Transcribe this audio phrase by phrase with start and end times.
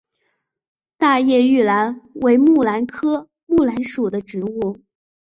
[0.97, 4.79] 大叶玉兰为木兰科木兰属的植物。